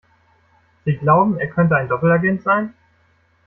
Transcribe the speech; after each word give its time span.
Sie 0.83 0.97
glauben, 0.97 1.37
er 1.37 1.47
könnte 1.51 1.75
ein 1.75 1.87
Doppelagent 1.87 2.41
sein? 2.41 2.73